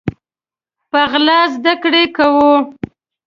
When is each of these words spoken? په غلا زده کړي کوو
په 0.89 0.99
غلا 1.11 1.39
زده 1.55 1.73
کړي 1.83 2.03
کوو 2.17 2.53